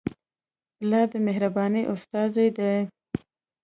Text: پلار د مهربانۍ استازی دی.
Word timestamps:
پلار 0.77 1.05
د 1.13 1.13
مهربانۍ 1.27 1.83
استازی 1.93 2.47
دی. 2.57 2.73